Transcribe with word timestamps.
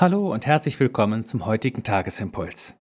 Hallo 0.00 0.32
und 0.32 0.46
herzlich 0.46 0.78
willkommen 0.78 1.24
zum 1.24 1.44
heutigen 1.44 1.82
Tagesimpuls. 1.82 2.76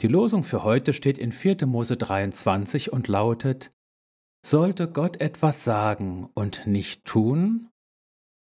Die 0.00 0.08
Losung 0.08 0.42
für 0.42 0.64
heute 0.64 0.92
steht 0.92 1.16
in 1.16 1.30
4. 1.30 1.64
Mose 1.64 1.96
23 1.96 2.92
und 2.92 3.06
lautet: 3.06 3.72
Sollte 4.44 4.90
Gott 4.90 5.20
etwas 5.20 5.62
sagen 5.62 6.28
und 6.34 6.66
nicht 6.66 7.04
tun? 7.04 7.70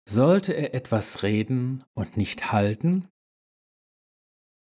Sollte 0.08 0.54
er 0.54 0.72
etwas 0.72 1.22
reden 1.22 1.84
und 1.92 2.16
nicht 2.16 2.52
halten? 2.52 3.06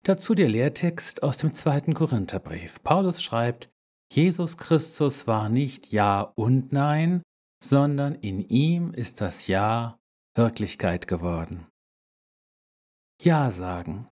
Dazu 0.05 0.35
der 0.35 0.51
Lehrtext 0.51 1.23
aus 1.23 1.39
dem 1.39 1.55
zweiten 1.55 1.95
Korintherbrief. 1.95 2.83
Paulus 2.83 3.23
schreibt: 3.23 3.71
Jesus 4.13 4.59
Christus 4.59 5.27
war 5.27 5.49
nicht 5.49 5.91
Ja 5.93 6.21
und 6.37 6.73
Nein, 6.75 7.23
sondern 7.65 8.17
in 8.17 8.47
ihm 8.47 8.93
ist 8.93 9.23
das 9.23 9.47
Ja 9.47 9.99
Wirklichkeit 10.37 11.09
geworden. 11.09 11.69
Ja 13.21 13.51
sagen. 13.51 14.09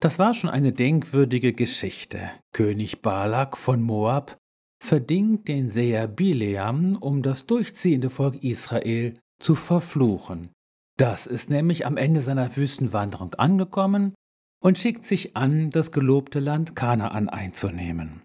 Das 0.00 0.18
war 0.18 0.34
schon 0.34 0.50
eine 0.50 0.72
denkwürdige 0.72 1.52
Geschichte. 1.52 2.30
König 2.52 3.02
Balak 3.02 3.56
von 3.56 3.82
Moab 3.82 4.36
verdingt 4.80 5.48
den 5.48 5.70
Seher 5.70 6.06
Bileam, 6.06 6.96
um 6.96 7.22
das 7.22 7.46
durchziehende 7.46 8.10
Volk 8.10 8.42
Israel 8.44 9.18
zu 9.40 9.54
verfluchen. 9.54 10.50
Das 10.98 11.26
ist 11.26 11.48
nämlich 11.48 11.86
am 11.86 11.96
Ende 11.96 12.22
seiner 12.22 12.54
Wüstenwanderung 12.56 13.34
angekommen 13.34 14.14
und 14.60 14.78
schickt 14.78 15.06
sich 15.06 15.36
an, 15.36 15.70
das 15.70 15.90
gelobte 15.90 16.40
Land 16.40 16.76
Kanaan 16.76 17.28
einzunehmen. 17.28 18.22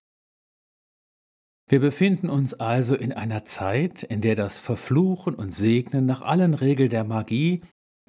Wir 1.69 1.79
befinden 1.79 2.29
uns 2.29 2.53
also 2.53 2.95
in 2.95 3.13
einer 3.13 3.45
Zeit, 3.45 4.03
in 4.03 4.21
der 4.21 4.35
das 4.35 4.57
Verfluchen 4.57 5.33
und 5.33 5.51
Segnen 5.53 6.05
nach 6.05 6.21
allen 6.21 6.53
Regeln 6.53 6.89
der 6.89 7.03
Magie 7.03 7.61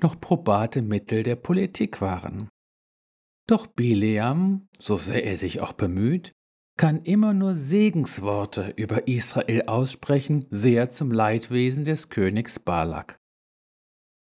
noch 0.05 0.21
probate 0.21 0.83
Mittel 0.83 1.23
der 1.23 1.35
Politik 1.35 2.01
waren. 2.01 2.49
Doch 3.49 3.67
Bileam, 3.67 4.69
so 4.79 4.97
sehr 4.97 5.25
er 5.25 5.37
sich 5.37 5.61
auch 5.61 5.73
bemüht, 5.73 6.33
kann 6.77 7.03
immer 7.03 7.33
nur 7.33 7.55
Segensworte 7.55 8.75
über 8.77 9.09
Israel 9.09 9.63
aussprechen, 9.67 10.47
sehr 10.51 10.91
zum 10.91 11.11
Leidwesen 11.11 11.85
des 11.85 12.11
Königs 12.11 12.59
Balak. 12.59 13.19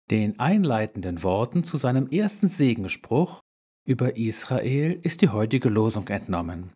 Den 0.09 0.39
einleitenden 0.39 1.21
Worten 1.21 1.63
zu 1.63 1.77
seinem 1.77 2.07
ersten 2.07 2.47
Segensspruch 2.47 3.39
über 3.85 4.17
Israel 4.17 4.99
ist 5.03 5.21
die 5.21 5.29
heutige 5.29 5.69
Losung 5.69 6.07
entnommen. 6.07 6.71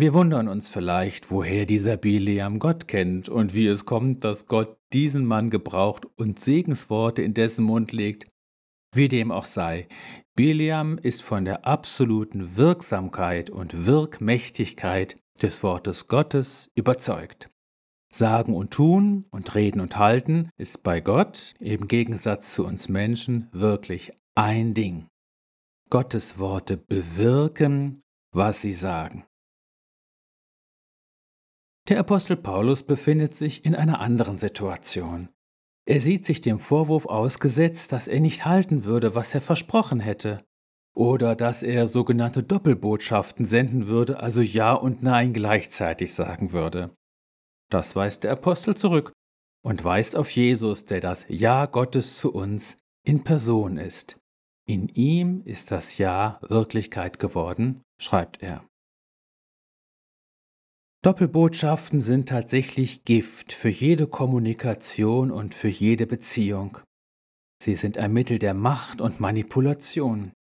Wir 0.00 0.14
wundern 0.14 0.48
uns 0.48 0.66
vielleicht, 0.66 1.30
woher 1.30 1.66
dieser 1.66 1.98
Bileam 1.98 2.58
Gott 2.58 2.88
kennt 2.88 3.28
und 3.28 3.52
wie 3.52 3.66
es 3.66 3.84
kommt, 3.84 4.24
dass 4.24 4.46
Gott 4.46 4.78
diesen 4.94 5.26
Mann 5.26 5.50
gebraucht 5.50 6.06
und 6.16 6.40
Segensworte 6.40 7.20
in 7.20 7.34
dessen 7.34 7.66
Mund 7.66 7.92
legt. 7.92 8.26
Wie 8.94 9.08
dem 9.08 9.30
auch 9.30 9.44
sei, 9.44 9.88
Bileam 10.34 10.96
ist 10.96 11.22
von 11.22 11.44
der 11.44 11.66
absoluten 11.66 12.56
Wirksamkeit 12.56 13.50
und 13.50 13.84
Wirkmächtigkeit 13.84 15.18
des 15.42 15.62
Wortes 15.62 16.08
Gottes 16.08 16.70
überzeugt. 16.74 17.50
Sagen 18.10 18.54
und 18.54 18.70
tun 18.70 19.26
und 19.30 19.54
reden 19.54 19.80
und 19.80 19.98
halten 19.98 20.48
ist 20.56 20.82
bei 20.82 21.02
Gott 21.02 21.52
im 21.60 21.88
Gegensatz 21.88 22.54
zu 22.54 22.64
uns 22.64 22.88
Menschen 22.88 23.50
wirklich 23.52 24.14
ein 24.34 24.72
Ding. 24.72 25.08
Gottes 25.90 26.38
Worte 26.38 26.78
bewirken, 26.78 28.00
was 28.32 28.62
sie 28.62 28.72
sagen. 28.72 29.26
Der 31.90 31.98
Apostel 31.98 32.36
Paulus 32.36 32.84
befindet 32.84 33.34
sich 33.34 33.64
in 33.64 33.74
einer 33.74 34.00
anderen 34.00 34.38
Situation. 34.38 35.28
Er 35.88 35.98
sieht 35.98 36.24
sich 36.24 36.40
dem 36.40 36.60
Vorwurf 36.60 37.06
ausgesetzt, 37.06 37.90
dass 37.90 38.06
er 38.06 38.20
nicht 38.20 38.44
halten 38.44 38.84
würde, 38.84 39.16
was 39.16 39.34
er 39.34 39.40
versprochen 39.40 39.98
hätte, 39.98 40.44
oder 40.94 41.34
dass 41.34 41.64
er 41.64 41.88
sogenannte 41.88 42.44
Doppelbotschaften 42.44 43.48
senden 43.48 43.88
würde, 43.88 44.20
also 44.20 44.40
Ja 44.40 44.72
und 44.74 45.02
Nein 45.02 45.32
gleichzeitig 45.32 46.14
sagen 46.14 46.52
würde. 46.52 46.94
Das 47.70 47.96
weist 47.96 48.22
der 48.22 48.32
Apostel 48.32 48.76
zurück 48.76 49.10
und 49.64 49.82
weist 49.82 50.14
auf 50.14 50.30
Jesus, 50.30 50.84
der 50.84 51.00
das 51.00 51.24
Ja 51.26 51.66
Gottes 51.66 52.18
zu 52.18 52.32
uns 52.32 52.78
in 53.04 53.24
Person 53.24 53.78
ist. 53.78 54.16
In 54.64 54.86
ihm 54.90 55.42
ist 55.44 55.72
das 55.72 55.98
Ja 55.98 56.38
Wirklichkeit 56.42 57.18
geworden, 57.18 57.82
schreibt 58.00 58.44
er. 58.44 58.64
Doppelbotschaften 61.02 62.02
sind 62.02 62.28
tatsächlich 62.28 63.04
Gift 63.04 63.54
für 63.54 63.70
jede 63.70 64.06
Kommunikation 64.06 65.30
und 65.30 65.54
für 65.54 65.68
jede 65.68 66.06
Beziehung. 66.06 66.76
Sie 67.62 67.74
sind 67.74 67.96
ein 67.96 68.12
Mittel 68.12 68.38
der 68.38 68.52
Macht 68.52 69.00
und 69.00 69.18
Manipulation. 69.18 70.32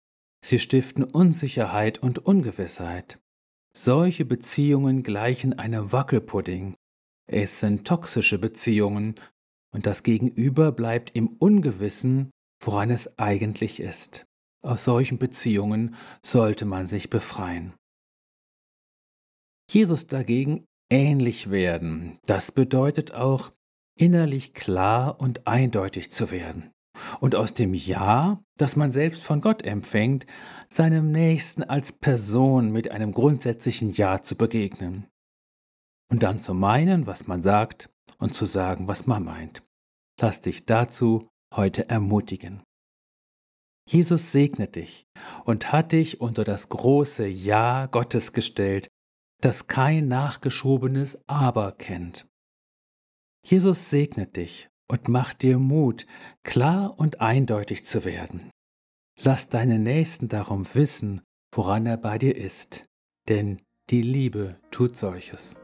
Sie 0.45 0.59
stiften 0.59 1.05
Unsicherheit 1.05 2.03
und 2.03 2.19
Ungewissheit. 2.19 3.21
Solche 3.73 4.25
Beziehungen 4.25 5.05
gleichen 5.05 5.57
einem 5.57 5.93
Wackelpudding. 5.93 6.75
Es 7.31 7.61
sind 7.61 7.87
toxische 7.87 8.39
Beziehungen 8.39 9.15
und 9.73 9.87
das 9.87 10.03
Gegenüber 10.03 10.73
bleibt 10.73 11.15
im 11.15 11.29
Ungewissen, 11.29 12.31
woran 12.61 12.91
es 12.91 13.17
eigentlich 13.17 13.79
ist. 13.79 14.25
Aus 14.61 14.83
solchen 14.83 15.19
Beziehungen 15.19 15.95
sollte 16.21 16.65
man 16.65 16.89
sich 16.89 17.11
befreien. 17.11 17.75
Jesus 19.71 20.07
dagegen 20.07 20.65
ähnlich 20.91 21.51
werden. 21.51 22.19
Das 22.27 22.53
bedeutet 22.53 23.13
auch, 23.13 23.53
innerlich 23.97 24.55
klar 24.55 25.21
und 25.21 25.47
eindeutig 25.47 26.11
zu 26.11 26.31
werden 26.31 26.71
und 27.21 27.35
aus 27.35 27.55
dem 27.55 27.75
Ja, 27.75 28.43
das 28.57 28.77
man 28.77 28.93
selbst 28.93 29.23
von 29.23 29.41
Gott 29.41 29.63
empfängt, 29.63 30.27
seinem 30.69 31.11
Nächsten 31.11 31.63
als 31.63 31.93
Person 31.93 32.73
mit 32.73 32.91
einem 32.91 33.13
grundsätzlichen 33.13 33.91
Ja 33.91 34.23
zu 34.23 34.37
begegnen. 34.37 35.07
Und 36.11 36.23
dann 36.23 36.41
zu 36.41 36.55
meinen, 36.55 37.07
was 37.07 37.27
man 37.27 37.43
sagt 37.43 37.91
und 38.19 38.35
zu 38.35 38.47
sagen, 38.47 38.89
was 38.89 39.07
man 39.07 39.25
meint. 39.25 39.63
Lass 40.21 40.41
dich 40.41 40.65
dazu 40.65 41.29
heute 41.55 41.89
ermutigen. 41.89 42.63
Jesus 43.89 44.33
segnet 44.33 44.77
dich 44.77 45.07
und 45.45 45.73
hat 45.73 45.93
dich 45.93 46.21
unter 46.21 46.45
das 46.45 46.69
große 46.69 47.27
Ja 47.27 47.87
Gottes 47.87 48.33
gestellt, 48.33 48.88
das 49.41 49.67
kein 49.67 50.09
nachgeschobenes 50.09 51.19
Aber 51.29 51.73
kennt. 51.73 52.27
Jesus 53.45 53.91
segnet 53.91 54.37
dich 54.37 54.69
und 54.89 55.09
macht 55.09 55.43
dir 55.43 55.59
Mut, 55.59 56.07
klar 56.43 56.99
und 56.99 57.21
eindeutig 57.21 57.85
zu 57.85 58.05
werden. 58.05 58.51
Lass 59.21 59.49
deinen 59.49 59.83
Nächsten 59.83 60.29
darum 60.29 60.67
wissen, 60.75 61.23
woran 61.53 61.87
er 61.87 61.97
bei 61.97 62.19
dir 62.19 62.37
ist, 62.37 62.85
denn 63.29 63.61
die 63.91 64.03
Liebe 64.03 64.61
tut 64.71 64.97
solches. 64.97 65.57